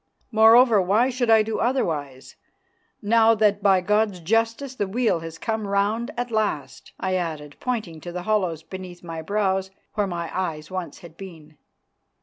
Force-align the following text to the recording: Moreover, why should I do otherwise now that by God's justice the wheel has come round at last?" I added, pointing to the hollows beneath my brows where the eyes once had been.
Moreover, 0.31 0.81
why 0.81 1.11
should 1.11 1.29
I 1.29 1.43
do 1.43 1.59
otherwise 1.59 2.35
now 3.03 3.35
that 3.35 3.61
by 3.61 3.81
God's 3.81 4.19
justice 4.19 4.73
the 4.73 4.87
wheel 4.87 5.19
has 5.19 5.37
come 5.37 5.67
round 5.67 6.09
at 6.17 6.31
last?" 6.31 6.91
I 6.99 7.13
added, 7.13 7.55
pointing 7.59 8.01
to 8.01 8.11
the 8.11 8.23
hollows 8.23 8.63
beneath 8.63 9.03
my 9.03 9.21
brows 9.21 9.69
where 9.93 10.07
the 10.07 10.15
eyes 10.33 10.71
once 10.71 11.01
had 11.01 11.17
been. 11.17 11.55